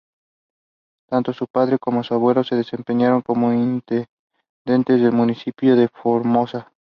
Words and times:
Tanto 1.07 1.31
su 1.31 1.45
padre 1.45 1.77
como 1.77 2.03
su 2.03 2.15
abuelo 2.15 2.43
se 2.43 2.55
desempeñaron 2.55 3.21
como 3.21 3.53
intendentes 3.53 4.09
del 4.99 5.11
municipio 5.11 5.75
de 5.75 5.89
Formosa. 5.89 6.73